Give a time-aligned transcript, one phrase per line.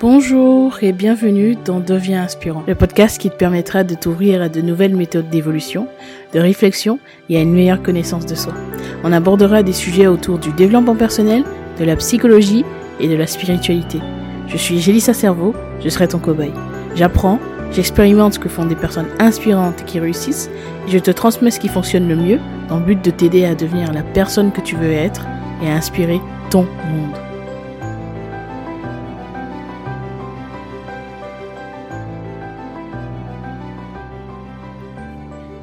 [0.00, 4.60] Bonjour et bienvenue dans Deviens inspirant, le podcast qui te permettra de t'ouvrir à de
[4.60, 5.88] nouvelles méthodes d'évolution,
[6.32, 8.54] de réflexion et à une meilleure connaissance de soi.
[9.02, 11.42] On abordera des sujets autour du développement personnel,
[11.80, 12.64] de la psychologie
[13.00, 13.98] et de la spiritualité.
[14.46, 16.52] Je suis Gélissa Cerveau, je serai ton cobaye.
[16.94, 17.40] J'apprends,
[17.72, 20.50] j'expérimente ce que font des personnes inspirantes qui réussissent
[20.86, 23.54] et je te transmets ce qui fonctionne le mieux dans le but de t'aider à
[23.54, 25.26] devenir la personne que tu veux être
[25.62, 26.20] et à inspirer
[26.50, 27.16] ton monde.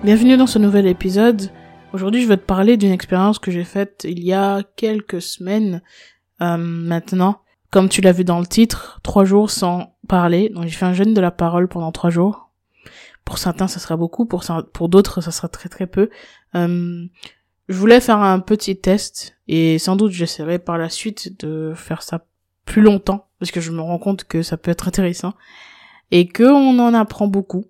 [0.03, 1.49] Bienvenue dans ce nouvel épisode.
[1.91, 5.81] Aujourd'hui, je vais te parler d'une expérience que j'ai faite il y a quelques semaines
[6.41, 7.39] euh, maintenant.
[7.75, 10.47] Comme tu l'as vu dans le titre, trois jours sans parler.
[10.47, 12.49] Donc j'ai fait un jeûne de la parole pendant trois jours.
[13.25, 14.25] Pour certains, ça sera beaucoup.
[14.25, 16.09] Pour d'autres, ça sera très très peu.
[16.55, 17.05] Euh,
[17.67, 22.01] je voulais faire un petit test et sans doute j'essaierai par la suite de faire
[22.01, 22.25] ça
[22.63, 25.33] plus longtemps parce que je me rends compte que ça peut être intéressant
[26.11, 27.65] et que on en apprend beaucoup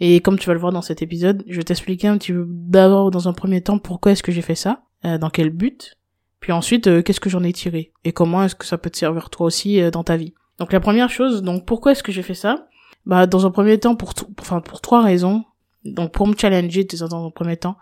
[0.00, 2.44] et comme tu vas le voir dans cet épisode, je vais t'expliquer un petit peu
[2.48, 5.96] d'abord dans un premier temps pourquoi est-ce que j'ai fait ça, euh, dans quel but,
[6.44, 7.90] puis ensuite euh, qu'est-ce que j'en ai tiré?
[8.04, 10.34] Et comment est-ce que ça peut te servir toi aussi euh, dans ta vie?
[10.58, 12.68] Donc la première chose, donc pourquoi est-ce que j'ai fait ça?
[13.06, 15.46] Bah dans un premier temps pour enfin pour trois raisons.
[15.86, 17.78] Donc pour me challenger dans un premier temps.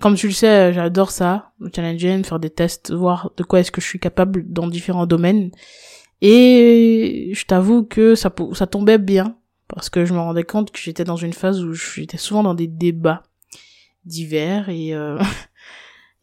[0.00, 3.60] Comme tu le sais, j'adore ça, me challenger, me faire des tests, voir de quoi
[3.60, 5.50] est-ce que je suis capable dans différents domaines.
[6.22, 9.36] Et je t'avoue que ça ça tombait bien
[9.68, 12.54] parce que je me rendais compte que j'étais dans une phase où j'étais souvent dans
[12.54, 13.24] des débats
[14.06, 15.18] divers et euh,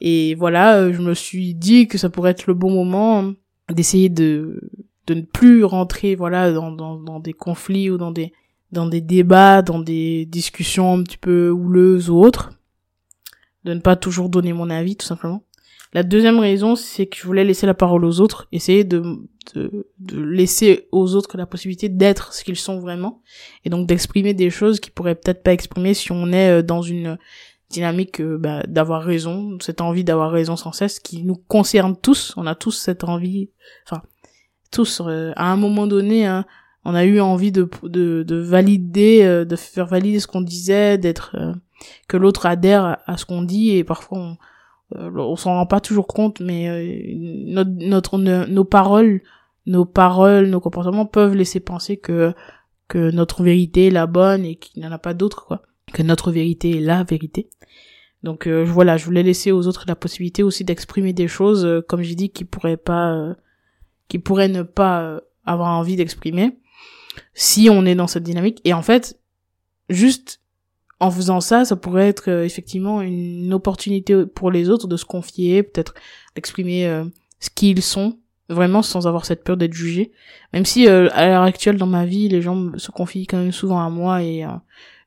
[0.03, 3.33] et voilà euh, je me suis dit que ça pourrait être le bon moment
[3.71, 4.69] d'essayer de
[5.07, 8.31] de ne plus rentrer voilà dans, dans dans des conflits ou dans des
[8.71, 12.51] dans des débats dans des discussions un petit peu houleuses ou autres.
[13.63, 15.43] De ne pas toujours donner mon avis tout simplement.
[15.93, 19.03] La deuxième raison, c'est que je voulais laisser la parole aux autres, essayer de,
[19.53, 23.21] de, de laisser aux autres la possibilité d'être ce qu'ils sont vraiment,
[23.63, 26.81] et donc d'exprimer des choses qui pourraient peut-être pas exprimer si on est euh, dans
[26.81, 27.19] une
[27.73, 32.33] dynamique euh, bah, d'avoir raison, cette envie d'avoir raison sans cesse qui nous concerne tous,
[32.37, 33.49] on a tous cette envie,
[33.85, 34.01] enfin
[34.71, 36.45] tous euh, à un moment donné, hein,
[36.85, 41.35] on a eu envie de, de, de valider, de faire valider ce qu'on disait, d'être
[42.07, 44.37] que l'autre adhère à ce qu'on dit et parfois on,
[44.95, 47.13] euh, on s'en rend pas toujours compte, mais euh,
[47.47, 49.21] notre, notre nos paroles,
[49.65, 52.33] nos paroles, nos comportements peuvent laisser penser que
[52.87, 55.61] que notre vérité est la bonne et qu'il n'y en a pas d'autre, quoi.
[55.93, 57.49] Que notre vérité est la vérité.
[58.23, 62.01] Donc euh, voilà, je voulais laisser aux autres la possibilité aussi d'exprimer des choses, comme
[62.01, 63.35] j'ai dit, qui pourraient pas,
[64.07, 66.57] qui pourraient ne pas avoir envie d'exprimer,
[67.33, 68.61] si on est dans cette dynamique.
[68.63, 69.19] Et en fait,
[69.89, 70.39] juste
[70.99, 75.05] en faisant ça, ça pourrait être euh, effectivement une opportunité pour les autres de se
[75.05, 75.93] confier, peut-être
[76.35, 77.03] d'exprimer euh,
[77.39, 80.11] ce qu'ils sont, vraiment sans avoir cette peur d'être jugé.
[80.53, 83.51] Même si euh, à l'heure actuelle dans ma vie, les gens se confient quand même
[83.51, 84.45] souvent à moi et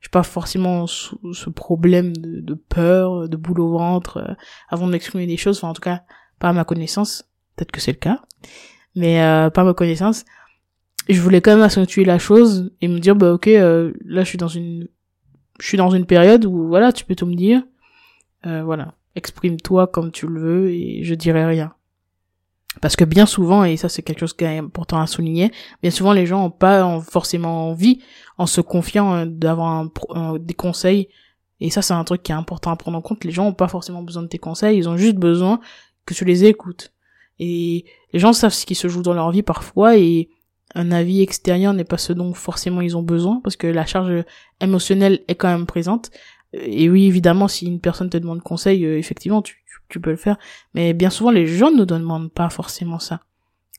[0.01, 4.35] j'ai pas forcément ce problème de, peur, de boule au ventre
[4.69, 5.57] avant d'exprimer des choses.
[5.57, 6.03] Enfin, en tout cas,
[6.39, 7.29] pas à ma connaissance.
[7.55, 8.21] Peut-être que c'est le cas,
[8.95, 9.17] mais
[9.53, 10.25] pas à ma connaissance.
[11.09, 14.37] Je voulais quand même accentuer la chose et me dire bah ok, là je suis
[14.37, 14.87] dans une
[15.59, 17.63] je suis dans une période où voilà, tu peux tout me dire.
[18.45, 21.73] Euh, voilà, exprime-toi comme tu le veux et je dirai rien.
[22.81, 25.51] Parce que bien souvent, et ça c'est quelque chose qui est important à souligner,
[25.81, 27.99] bien souvent les gens ont pas forcément envie,
[28.37, 29.87] en se confiant, euh, d'avoir
[30.39, 31.09] des conseils.
[31.59, 33.23] Et ça c'est un truc qui est important à prendre en compte.
[33.23, 35.59] Les gens ont pas forcément besoin de tes conseils, ils ont juste besoin
[36.05, 36.93] que tu les écoutes.
[37.39, 40.29] Et les gens savent ce qui se joue dans leur vie parfois et
[40.75, 44.23] un avis extérieur n'est pas ce dont forcément ils ont besoin parce que la charge
[44.59, 46.11] émotionnelle est quand même présente.
[46.61, 50.17] Et oui, évidemment, si une personne te demande conseil, euh, effectivement, tu, tu, peux le
[50.17, 50.37] faire.
[50.73, 53.21] Mais bien souvent, les gens ne demandent pas forcément ça.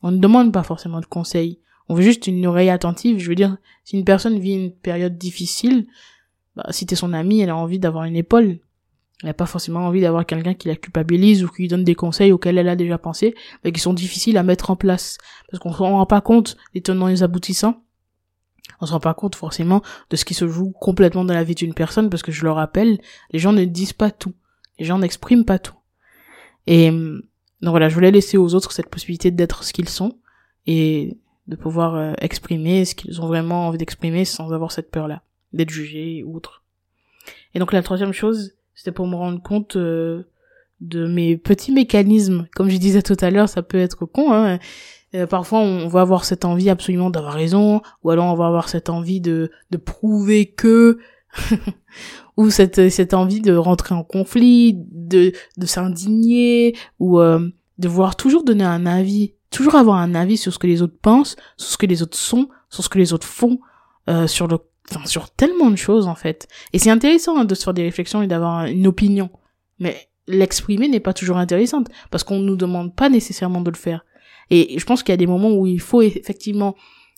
[0.01, 1.59] On ne demande pas forcément de conseils.
[1.87, 3.19] On veut juste une oreille attentive.
[3.19, 5.87] Je veux dire, si une personne vit une période difficile,
[6.55, 8.59] bah, si t'es son ami, elle a envie d'avoir une épaule.
[9.21, 11.95] Elle n'a pas forcément envie d'avoir quelqu'un qui la culpabilise ou qui lui donne des
[11.95, 15.17] conseils auxquels elle a déjà pensé, mais qui sont difficiles à mettre en place.
[15.49, 17.83] Parce qu'on se rend pas compte des tenants et des aboutissants.
[18.81, 21.55] On se rend pas compte forcément de ce qui se joue complètement dans la vie
[21.55, 22.99] d'une personne, parce que je le rappelle,
[23.31, 24.33] les gens ne disent pas tout.
[24.77, 25.75] Les gens n'expriment pas tout.
[26.67, 26.91] Et
[27.61, 30.17] donc voilà, je voulais laisser aux autres cette possibilité d'être ce qu'ils sont
[30.65, 31.17] et
[31.47, 35.71] de pouvoir euh, exprimer ce qu'ils ont vraiment envie d'exprimer sans avoir cette peur-là, d'être
[35.71, 36.63] jugé ou autre.
[37.53, 40.29] Et donc la troisième chose, c'était pour me rendre compte euh,
[40.79, 42.47] de mes petits mécanismes.
[42.55, 44.31] Comme je disais tout à l'heure, ça peut être con.
[44.31, 44.59] Hein.
[45.15, 48.69] Euh, parfois, on va avoir cette envie absolument d'avoir raison, ou alors on va avoir
[48.69, 50.99] cette envie de, de prouver que,
[52.37, 58.15] ou cette cette envie de rentrer en conflit, de de s'indigner ou euh, de vouloir
[58.15, 61.71] toujours donner un avis, toujours avoir un avis sur ce que les autres pensent, sur
[61.71, 63.59] ce que les autres sont, sur ce que les autres font,
[64.09, 64.59] euh, sur le
[64.91, 66.47] enfin, sur tellement de choses en fait.
[66.73, 69.29] Et c'est intéressant hein, de se faire des réflexions et d'avoir une opinion,
[69.79, 74.05] mais l'exprimer n'est pas toujours intéressante parce qu'on nous demande pas nécessairement de le faire.
[74.49, 76.75] Et je pense qu'il y a des moments où il faut effectivement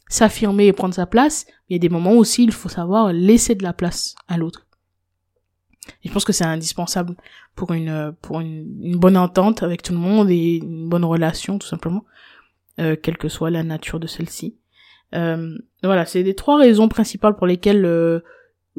[0.10, 3.14] s'affirmer et prendre sa place, mais il y a des moments aussi il faut savoir
[3.14, 4.68] laisser de la place à l'autre.
[6.04, 7.16] Et je pense que c'est indispensable
[7.56, 11.68] pour une pour une, bonne entente avec tout le monde et une bonne relation tout
[11.68, 12.06] simplement,
[12.80, 14.58] euh, quelle que soit la nature de celle-ci.
[15.16, 18.20] Euh, voilà, c'est les trois raisons principales pour lesquelles euh,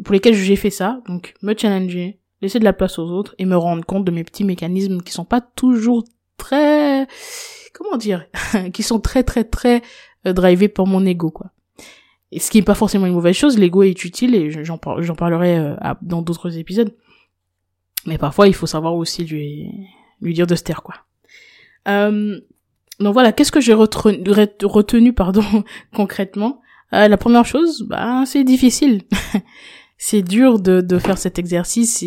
[0.05, 1.02] pour lesquelles j'ai fait ça.
[1.06, 4.25] Donc me challenger, laisser de la place aux autres et me rendre compte de mes
[4.25, 6.05] petits mécanismes qui sont pas toujours
[6.43, 7.06] très
[7.73, 8.27] comment dire
[8.73, 9.83] qui sont très très très
[10.27, 11.50] euh, drivés par mon ego quoi.
[12.35, 15.15] Et ce qui est pas forcément une mauvaise chose, l'ego est utile et j'en j'en
[15.15, 16.94] parlerai euh, dans d'autres épisodes.
[18.06, 19.71] Mais parfois il faut savoir aussi lui
[20.21, 20.97] lui dire de se taire quoi.
[21.89, 22.41] Euh,
[23.00, 24.23] donc voilà, qu'est-ce que j'ai retenu,
[24.62, 25.44] retenu pardon
[25.94, 26.61] concrètement?
[26.91, 29.05] La première chose, bah c'est difficile.
[29.97, 32.03] c'est dur de, de faire cet exercice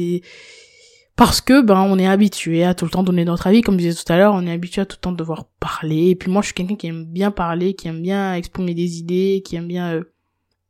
[1.16, 3.62] parce que ben on est habitué à tout le temps donner notre avis.
[3.62, 6.10] Comme je disais tout à l'heure on est habitué à tout le temps devoir parler.
[6.10, 9.00] Et puis moi je suis quelqu'un qui aime bien parler qui aime bien exprimer des
[9.00, 10.04] idées qui aime bien euh,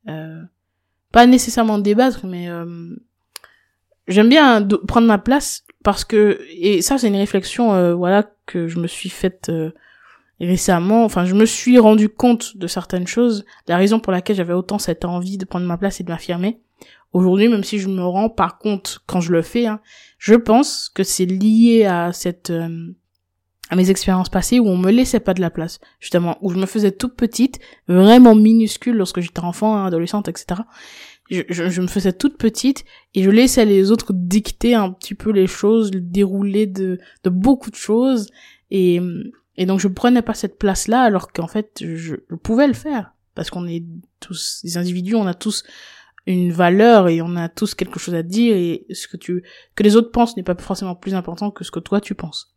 [0.08, 0.42] euh
[1.12, 2.94] pas nécessairement débattre mais euh,
[4.10, 8.80] j'aime bien prendre ma place parce que et ça c'est une réflexion voilà que je
[8.80, 9.50] me suis faite
[10.40, 11.06] récemment.
[11.06, 13.46] Enfin je me suis rendu compte de certaines choses.
[13.68, 16.60] La raison pour laquelle j'avais autant cette envie de prendre ma place et de m'affirmer
[17.16, 19.80] Aujourd'hui, même si je me rends par compte quand je le fais, hein,
[20.18, 22.94] je pense que c'est lié à cette euh,
[23.70, 26.58] à mes expériences passées où on me laissait pas de la place, justement, où je
[26.58, 30.64] me faisais toute petite, vraiment minuscule lorsque j'étais enfant, hein, adolescente, etc.
[31.32, 32.84] Je, je, me faisais toute petite
[33.14, 37.30] et je laissais les autres dicter un petit peu les choses, le dérouler de, de
[37.30, 38.28] beaucoup de choses
[38.72, 39.00] et,
[39.56, 43.14] et donc je prenais pas cette place-là alors qu'en fait je, je pouvais le faire
[43.34, 43.86] parce qu'on est
[44.20, 45.64] tous des individus, on a tous
[46.28, 49.44] une valeur et on a tous quelque chose à dire et ce que tu
[49.76, 52.56] que les autres pensent n'est pas forcément plus important que ce que toi tu penses.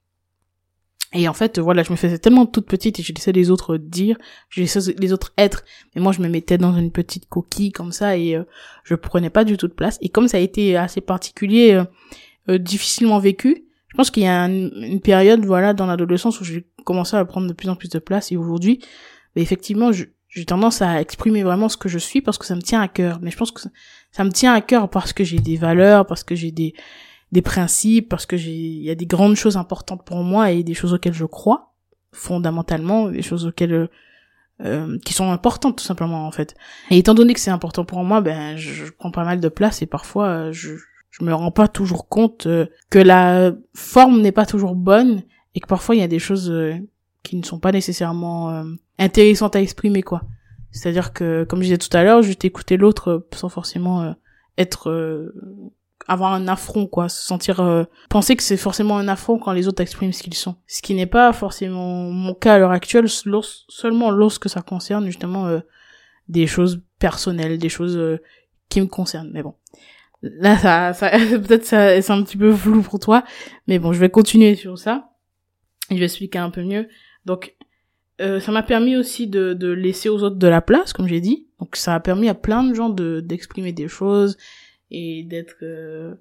[1.15, 3.79] Et en fait, voilà, je me faisais tellement toute petite et je laissais les autres
[3.79, 4.19] dire,
[4.51, 7.93] je laissais les autres être, mais moi je me mettais dans une petite coquille comme
[7.93, 8.45] ça et euh,
[8.85, 9.99] je prenais pas du tout de place.
[10.03, 11.85] Et comme ça a été assez particulier, euh,
[12.51, 16.67] euh, difficilement vécu, je pense qu'il y a une période, voilà, dans l'adolescence où j'ai
[16.85, 18.81] commencé à prendre de plus en plus de place et aujourd'hui,
[19.35, 22.61] effectivement, je, j'ai tendance à exprimer vraiment ce que je suis parce que ça me
[22.61, 23.19] tient à cœur.
[23.23, 23.63] Mais je pense que
[24.13, 26.75] ça, me tient à cœur parce que j'ai des valeurs, parce que j'ai des,
[27.33, 30.63] des principes, parce que j'ai, il y a des grandes choses importantes pour moi et
[30.63, 31.73] des choses auxquelles je crois,
[32.13, 33.89] fondamentalement, des choses auxquelles,
[34.61, 36.55] euh, qui sont importantes tout simplement en fait.
[36.91, 39.81] Et étant donné que c'est important pour moi, ben, je, prends pas mal de place
[39.81, 40.75] et parfois, je,
[41.11, 45.23] je me rends pas toujours compte euh, que la forme n'est pas toujours bonne
[45.55, 46.75] et que parfois il y a des choses euh,
[47.23, 48.65] qui ne sont pas nécessairement euh,
[48.99, 50.23] intéressantes à exprimer quoi.
[50.71, 54.13] C'est-à-dire que comme je disais tout à l'heure, je t'écouter l'autre euh, sans forcément euh,
[54.57, 55.33] être
[56.09, 59.83] avoir un affront quoi, se sentir penser que c'est forcément un affront quand les autres
[59.83, 60.57] expriment ce qu'ils sont.
[60.67, 65.61] Ce qui n'est pas forcément mon cas à l'heure actuelle, seulement lorsque ça concerne justement
[66.29, 68.19] des choses personnelles, des choses
[68.69, 69.31] qui me concernent.
[69.33, 69.55] Mais bon,
[70.23, 73.23] là ça, ça peut-être ça c'est un petit peu flou pour toi,
[73.69, 75.11] mais bon, je vais continuer sur ça.
[75.91, 76.89] Je vais expliquer un peu mieux.
[77.29, 77.55] Donc,
[78.23, 81.47] euh, ça m'a permis aussi de, laisser aux autres de la place, comme j'ai dit.
[81.61, 84.39] Donc, ça a permis à plein de gens de d'exprimer des choses
[84.91, 86.15] et d'être euh,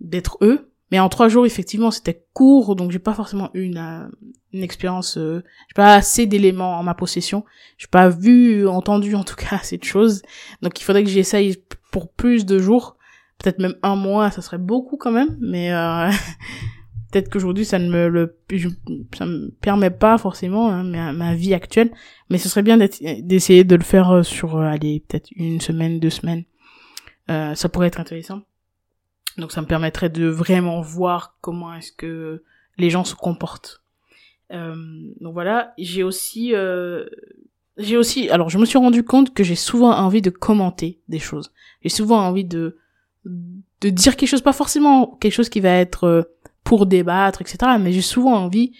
[0.00, 0.68] d'être eux.
[0.90, 4.08] Mais en trois jours, effectivement, c'était court, donc j'ai pas forcément eu une, euh,
[4.52, 5.16] une expérience.
[5.16, 7.44] Euh, j'ai pas assez d'éléments en ma possession.
[7.78, 10.22] J'ai pas vu, entendu en tout cas assez de choses.
[10.62, 12.96] Donc, il faudrait que j'essaye pour plus de jours,
[13.38, 15.38] peut-être même un mois, ça serait beaucoup quand même.
[15.40, 15.70] Mais
[17.12, 18.36] peut-être qu'aujourd'hui ça ne me le
[19.16, 21.92] ça me permet pas forcément hein, ma, vie actuelle
[22.30, 26.00] mais ce serait bien d'essayer de le faire euh, sur euh, allez peut-être une semaine
[26.00, 26.44] deux semaines.
[27.30, 28.42] Euh, ça pourrait être intéressant.
[29.38, 32.42] Donc ça me permettrait de vraiment voir comment est-ce que
[32.78, 33.82] les gens se comportent.
[34.52, 34.74] Euh,
[35.20, 35.72] donc voilà.
[35.78, 37.06] J'ai aussi euh,
[37.78, 41.18] j'ai aussi alors je me suis rendu compte que j'ai souvent envie de commenter des
[41.18, 41.52] choses.
[41.82, 42.78] J'ai souvent envie de
[43.24, 46.30] de dire quelque chose pas forcément quelque chose qui va être
[46.72, 47.72] pour débattre, etc.
[47.78, 48.72] Mais j'ai souvent envie,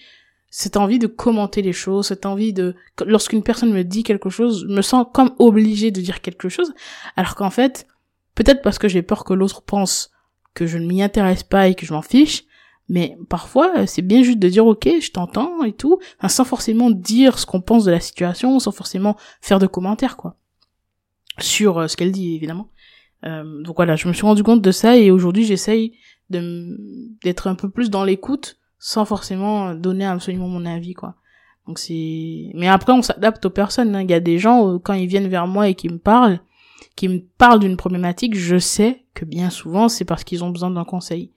[0.49, 4.65] cette envie de commenter les choses, cette envie de, lorsqu'une personne me dit quelque chose,
[4.67, 6.73] je me sens comme obligée de dire quelque chose,
[7.17, 7.85] alors qu'en fait,
[8.33, 10.09] peut-être parce que j'ai peur que l'autre pense
[10.55, 12.45] que je ne m'y intéresse pas et que je m'en fiche,
[12.89, 17.37] mais parfois, c'est bien juste de dire ok, je t'entends et tout, sans forcément dire
[17.37, 20.35] ce qu'on pense de la situation, sans forcément faire de commentaires, quoi.
[21.37, 22.71] Sur euh, ce qu'elle dit, évidemment.
[23.23, 25.93] Euh, donc voilà, je me suis rendu compte de ça et aujourd'hui j'essaye
[26.33, 31.15] d'être un peu plus dans l'écoute sans forcément donner absolument mon avis quoi.
[31.67, 34.01] Donc c'est mais après on s'adapte aux personnes, hein.
[34.01, 36.39] il y a des gens euh, quand ils viennent vers moi et qui me parlent
[36.95, 40.69] qui me parlent d'une problématique, je sais que bien souvent c'est parce qu'ils ont besoin
[40.69, 41.31] d'un conseil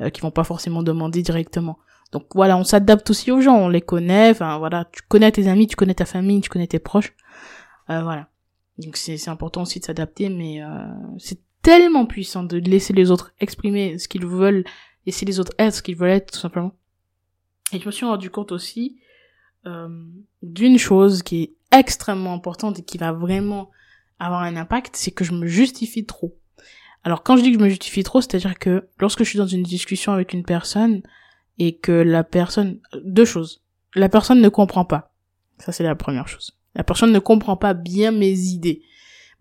[0.00, 1.78] euh, qu'ils vont pas forcément demander directement.
[2.12, 5.48] Donc voilà, on s'adapte aussi aux gens, on les connaît, enfin voilà, tu connais tes
[5.48, 7.14] amis, tu connais ta famille, tu connais tes proches.
[7.90, 8.28] Euh, voilà.
[8.78, 10.68] Donc c'est important aussi de s'adapter, mais euh,
[11.18, 14.64] c'est tellement puissant de laisser les autres exprimer ce qu'ils veulent,
[15.06, 16.72] laisser les autres être ce qu'ils veulent être, tout simplement.
[17.72, 18.98] Et je me suis rendu compte aussi
[19.66, 19.88] euh,
[20.42, 23.70] d'une chose qui est extrêmement importante et qui va vraiment
[24.18, 26.36] avoir un impact, c'est que je me justifie trop.
[27.04, 29.46] Alors quand je dis que je me justifie trop, c'est-à-dire que lorsque je suis dans
[29.46, 31.02] une discussion avec une personne
[31.58, 32.80] et que la personne...
[33.04, 33.62] Deux choses.
[33.94, 35.12] La personne ne comprend pas.
[35.58, 36.56] Ça c'est la première chose.
[36.74, 38.82] La personne ne comprend pas bien mes idées.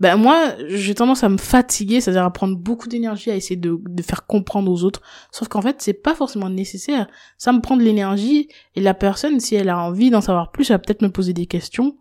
[0.01, 3.79] Ben moi, j'ai tendance à me fatiguer, c'est-à-dire à prendre beaucoup d'énergie à essayer de,
[3.79, 5.03] de faire comprendre aux autres.
[5.31, 7.07] Sauf qu'en fait, c'est pas forcément nécessaire.
[7.37, 10.71] Ça me prend de l'énergie et la personne, si elle a envie d'en savoir plus,
[10.71, 11.97] elle va peut-être me poser des questions.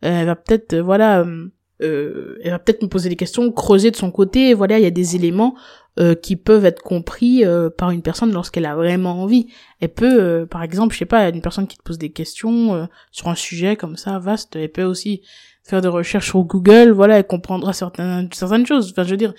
[0.00, 3.92] Elle va peut-être, euh, voilà, euh, euh, elle va peut-être me poser des questions, creuser
[3.92, 4.52] de son côté.
[4.52, 5.54] Voilà, il y a des éléments
[6.00, 9.46] euh, qui peuvent être compris euh, par une personne lorsqu'elle a vraiment envie.
[9.78, 12.88] Elle peut, euh, par exemple, je sais pas, une personne qui te pose des questions
[13.12, 15.22] sur un sujet comme ça vaste, elle peut aussi
[15.66, 16.90] faire des recherches sur Google.
[16.90, 18.92] Voilà, elle comprendra certaines certaines choses.
[18.92, 19.34] Enfin, je veux dire,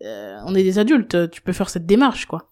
[0.00, 2.50] on est des adultes, tu peux faire cette démarche, quoi.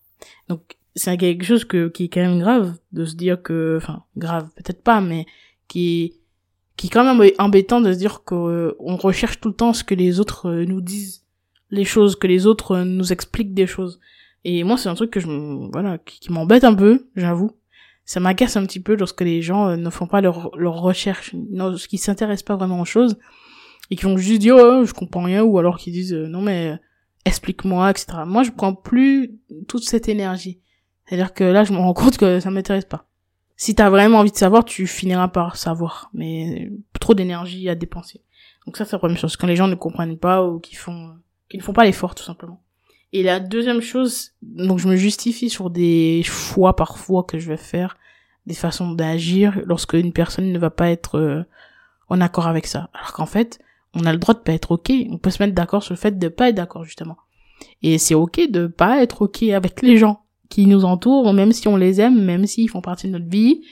[0.48, 4.02] Donc c'est quelque chose que, qui est quand même grave de se dire que, enfin,
[4.16, 5.26] grave, peut-être pas, mais
[5.68, 6.14] qui
[6.76, 9.82] qui est quand même embêtant de se dire qu'on euh, recherche tout le temps ce
[9.82, 11.24] que les autres euh, nous disent,
[11.70, 13.98] les choses, que les autres euh, nous expliquent des choses.
[14.44, 15.26] Et moi, c'est un truc que je,
[15.72, 17.50] voilà, qui, m'embête un peu, j'avoue.
[18.06, 21.34] Ça m'agace un petit peu lorsque les gens ne font pas leur, leur recherche,
[21.88, 23.18] qui s'intéressent pas vraiment aux choses,
[23.90, 26.78] et qui vont juste dire, oh, je comprends rien, ou alors qui disent, non mais,
[27.24, 28.18] explique-moi, etc.
[28.24, 30.60] Moi, je prends plus toute cette énergie.
[31.04, 33.06] C'est-à-dire que là, je me rends compte que ça m'intéresse pas
[33.56, 36.10] si t'as vraiment envie de savoir, tu finiras par savoir.
[36.12, 36.70] Mais
[37.00, 38.22] trop d'énergie à dépenser.
[38.66, 39.36] Donc ça, c'est la première chose.
[39.36, 41.16] Quand les gens ne comprennent pas ou qui font,
[41.48, 42.62] qui ne font pas l'effort, tout simplement.
[43.12, 47.56] Et la deuxième chose, donc je me justifie sur des choix parfois que je vais
[47.56, 47.96] faire,
[48.46, 51.42] des façons d'agir lorsque une personne ne va pas être euh,
[52.08, 52.90] en accord avec ça.
[52.94, 53.58] Alors qu'en fait,
[53.94, 54.92] on a le droit de pas être ok.
[55.10, 57.16] On peut se mettre d'accord sur le fait de pas être d'accord justement.
[57.82, 61.68] Et c'est ok de pas être ok avec les gens qui nous entourent, même si
[61.68, 63.62] on les aime, même s'ils font partie de notre vie,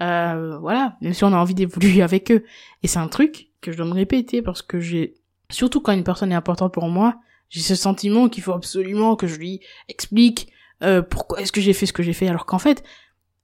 [0.00, 2.44] euh, voilà, même si on a envie d'évoluer avec eux.
[2.82, 5.14] Et c'est un truc que je dois me répéter parce que j'ai,
[5.50, 7.16] surtout quand une personne est importante pour moi,
[7.50, 10.48] j'ai ce sentiment qu'il faut absolument que je lui explique
[10.82, 12.82] euh, pourquoi est-ce que j'ai fait ce que j'ai fait, alors qu'en fait,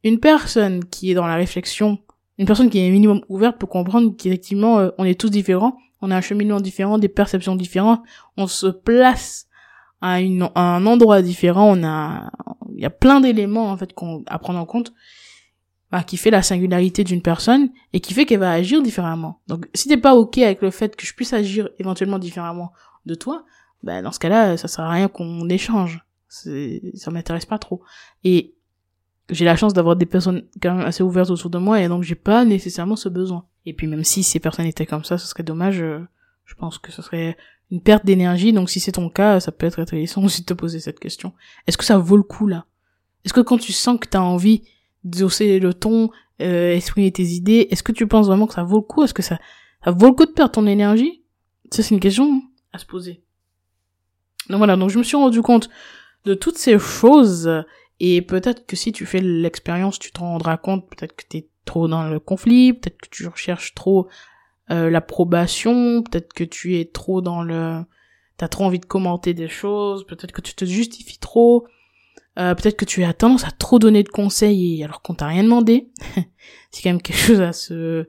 [0.04, 1.98] une personne qui est dans la réflexion,
[2.38, 6.10] une personne qui est minimum ouverte peut comprendre qu'effectivement, euh, on est tous différents, on
[6.10, 8.02] a un cheminement différent, des perceptions différentes,
[8.36, 9.48] on se place
[10.00, 12.30] à, une, un endroit différent, on a,
[12.74, 14.92] il y a plein d'éléments en fait qu'on à prendre en compte
[15.90, 19.40] bah, qui fait la singularité d'une personne et qui fait qu'elle va agir différemment.
[19.46, 22.72] Donc si t'es pas ok avec le fait que je puisse agir éventuellement différemment
[23.06, 23.44] de toi,
[23.82, 26.04] bah dans ce cas-là, ça sert à rien qu'on échange.
[26.28, 27.82] Ça m'intéresse pas trop.
[28.24, 28.54] Et
[29.30, 32.02] j'ai la chance d'avoir des personnes quand même assez ouvertes autour de moi et donc
[32.02, 33.46] j'ai pas nécessairement ce besoin.
[33.64, 35.80] Et puis même si ces personnes étaient comme ça, ce serait dommage.
[35.80, 36.06] Euh,
[36.44, 37.36] je pense que ce serait
[37.70, 38.52] une perte d'énergie.
[38.52, 41.32] Donc si c'est ton cas, ça peut être intéressant aussi de te poser cette question.
[41.66, 42.66] Est-ce que ça vaut le coup là?
[43.24, 44.62] Est-ce que quand tu sens que tu as envie
[45.02, 48.76] d'osser le ton, euh, exprimer tes idées, est-ce que tu penses vraiment que ça vaut
[48.76, 49.02] le coup?
[49.02, 49.38] Est-ce que ça,
[49.84, 51.24] ça vaut le coup de perdre ton énergie?
[51.72, 52.42] Ça c'est une question
[52.72, 53.24] à se poser.
[54.48, 55.68] Donc voilà, donc je me suis rendu compte
[56.24, 57.64] de toutes ces choses
[58.00, 61.48] et peut-être que si tu fais l'expérience, tu te rendras compte peut-être que tu es
[61.64, 64.08] trop dans le conflit, peut-être que tu recherches trop
[64.70, 67.82] euh, l'approbation, peut-être que tu es trop dans le...
[68.36, 71.66] T'as trop envie de commenter des choses, peut-être que tu te justifies trop,
[72.38, 75.42] euh, peut-être que tu as tendance à trop donner de conseils alors qu'on t'a rien
[75.42, 75.88] demandé.
[76.70, 78.06] c'est quand même quelque chose à se...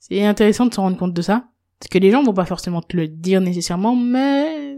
[0.00, 1.44] C'est intéressant de se rendre compte de ça.
[1.78, 4.69] Parce que les gens vont pas forcément te le dire nécessairement, mais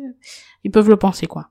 [0.64, 1.50] ils peuvent le penser, quoi.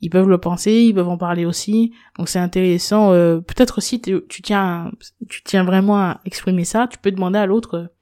[0.00, 1.92] Ils peuvent le penser, ils peuvent en parler aussi.
[2.18, 3.12] Donc c'est intéressant.
[3.12, 4.90] Euh, peut-être aussi tu tiens,
[5.28, 6.88] tu tiens vraiment à exprimer ça.
[6.88, 7.92] Tu peux demander à l'autre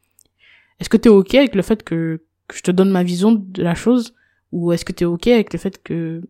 [0.81, 3.63] est-ce que t'es ok avec le fait que, que je te donne ma vision de
[3.63, 4.15] la chose?
[4.51, 6.23] Ou est-ce que t'es ok avec le fait que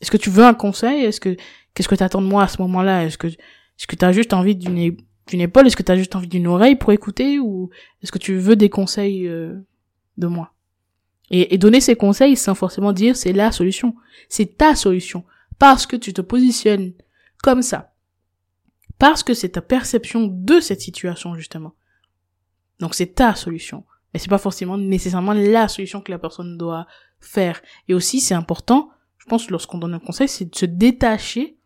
[0.00, 1.04] est-ce que tu veux un conseil?
[1.04, 1.36] Est-ce que
[1.72, 3.04] qu'est-ce que t'attends de moi à ce moment-là?
[3.04, 4.96] Est-ce que est-ce que t'as juste envie d'une
[5.28, 5.66] d'une épaule?
[5.66, 7.38] Est-ce que t'as juste envie d'une oreille pour écouter?
[7.38, 7.70] Ou
[8.02, 9.54] est-ce que tu veux des conseils euh,
[10.18, 10.53] de moi?
[11.30, 13.94] Et, et donner ces conseils sans forcément dire c'est la solution,
[14.28, 15.24] c'est ta solution
[15.58, 16.92] parce que tu te positionnes
[17.42, 17.92] comme ça,
[18.98, 21.74] parce que c'est ta perception de cette situation justement.
[22.80, 23.84] Donc c'est ta solution.
[24.12, 26.86] Mais c'est pas forcément nécessairement la solution que la personne doit
[27.18, 27.60] faire.
[27.88, 28.90] Et aussi, c'est important
[29.24, 31.56] je pense, lorsqu'on donne un conseil, c'est de se détacher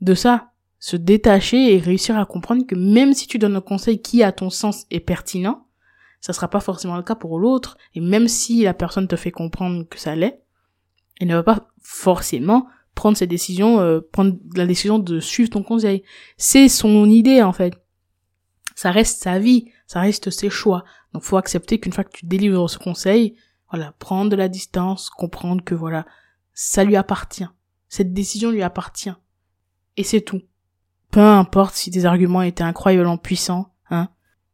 [0.00, 0.52] de ça.
[0.80, 4.32] Se détacher et réussir à comprendre que même si tu donnes un conseil qui, à
[4.32, 5.66] ton sens, est pertinent,
[6.20, 7.76] ça sera pas forcément le cas pour l'autre.
[7.94, 10.42] Et même si la personne te fait comprendre que ça l'est,
[11.20, 15.62] elle ne va pas forcément prendre cette décision, euh, prendre la décision de suivre ton
[15.62, 16.02] conseil.
[16.36, 17.74] C'est son idée, en fait.
[18.74, 20.84] Ça reste sa vie, ça reste ses choix.
[21.12, 23.36] Donc faut accepter qu'une fois que tu délivres ce conseil,
[23.70, 26.06] voilà, prendre de la distance, comprendre que voilà,
[26.54, 27.48] ça lui appartient.
[27.88, 29.12] Cette décision lui appartient.
[29.96, 30.42] Et c'est tout.
[31.10, 34.08] Peu importe si tes arguments étaient incroyablement puissants, hein.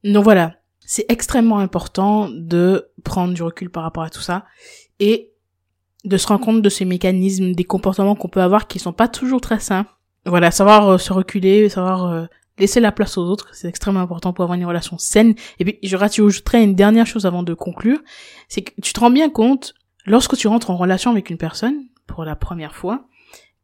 [0.04, 0.56] Donc voilà.
[0.86, 4.44] C'est extrêmement important de prendre du recul par rapport à tout ça
[5.00, 5.30] et
[6.04, 9.08] de se rendre compte de ces mécanismes, des comportements qu'on peut avoir qui sont pas
[9.08, 9.86] toujours très sains.
[10.26, 12.26] Voilà, savoir euh, se reculer, savoir euh,
[12.58, 15.34] laisser la place aux autres, c'est extrêmement important pour avoir une relation saine.
[15.58, 17.98] Et puis, je rajouterai une dernière chose avant de conclure,
[18.48, 19.74] c'est que tu te rends bien compte,
[20.06, 23.06] lorsque tu rentres en relation avec une personne, pour la première fois,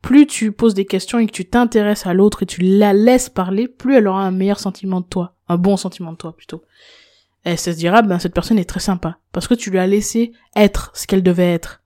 [0.03, 3.29] plus tu poses des questions et que tu t'intéresses à l'autre et tu la laisses
[3.29, 6.63] parler, plus elle aura un meilleur sentiment de toi, un bon sentiment de toi plutôt.
[7.45, 10.33] Elle se dira, ben cette personne est très sympa, parce que tu lui as laissé
[10.55, 11.83] être ce qu'elle devait être.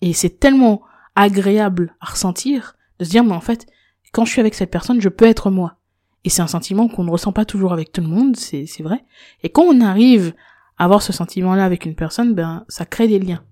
[0.00, 0.82] Et c'est tellement
[1.14, 3.66] agréable à ressentir de se dire, mais en fait,
[4.12, 5.76] quand je suis avec cette personne, je peux être moi.
[6.24, 9.04] Et c'est un sentiment qu'on ne ressent pas toujours avec tout le monde, c'est vrai.
[9.42, 10.34] Et quand on arrive
[10.78, 13.44] à avoir ce sentiment-là avec une personne, ben ça crée des liens.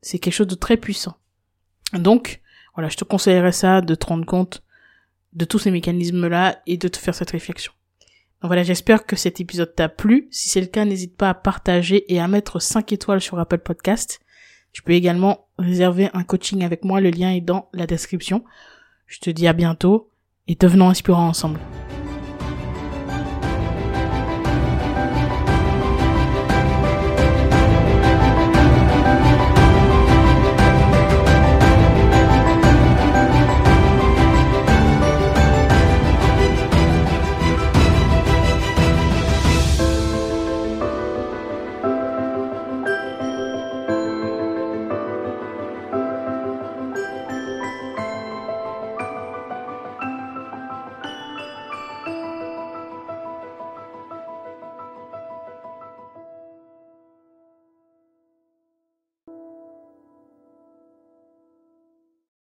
[0.00, 1.16] C'est quelque chose de très puissant.
[1.92, 2.40] Donc,
[2.74, 4.62] voilà, je te conseillerais ça, de te rendre compte
[5.32, 7.72] de tous ces mécanismes-là et de te faire cette réflexion.
[8.42, 10.28] Voilà, j'espère que cet épisode t'a plu.
[10.30, 13.58] Si c'est le cas, n'hésite pas à partager et à mettre 5 étoiles sur Apple
[13.58, 14.20] Podcast.
[14.72, 18.44] Tu peux également réserver un coaching avec moi, le lien est dans la description.
[19.06, 20.10] Je te dis à bientôt
[20.46, 21.58] et devenons inspirants ensemble.